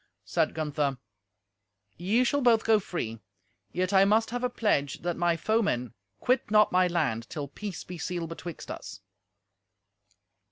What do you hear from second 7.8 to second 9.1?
be sealed betwixt us."